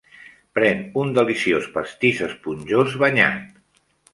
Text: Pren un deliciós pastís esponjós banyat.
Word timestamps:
Pren 0.59 0.79
un 1.01 1.11
deliciós 1.17 1.69
pastís 1.75 2.25
esponjós 2.29 2.99
banyat. 3.05 3.45